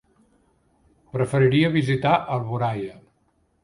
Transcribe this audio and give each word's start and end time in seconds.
Preferiria 1.17 1.71
visitar 1.79 2.17
Alboraia. 2.41 3.01